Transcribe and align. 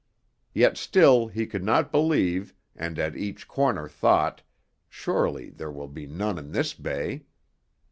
Yet 0.55 0.77
still 0.77 1.27
he 1.27 1.45
could 1.45 1.63
not 1.63 1.91
believe, 1.91 2.55
and 2.75 2.97
at 2.97 3.15
each 3.15 3.47
corner 3.47 3.87
thought, 3.87 4.41
'Surely 4.89 5.51
there 5.51 5.69
will 5.71 5.89
be 5.89 6.07
none 6.07 6.39
in 6.39 6.53
this 6.53 6.73
bay.' 6.73 7.25